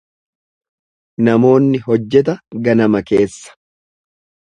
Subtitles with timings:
[1.27, 2.35] Namoonni hojjeta
[2.69, 3.55] ganama keessa.